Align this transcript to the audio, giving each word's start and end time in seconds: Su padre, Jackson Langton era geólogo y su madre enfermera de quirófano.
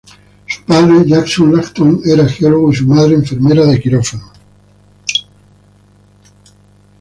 Su 0.47 0.63
padre, 0.63 1.03
Jackson 1.05 1.51
Langton 1.53 2.01
era 2.03 2.27
geólogo 2.27 2.71
y 2.71 2.75
su 2.75 2.87
madre 2.87 3.13
enfermera 3.13 3.67
de 3.67 3.79
quirófano. 3.79 4.31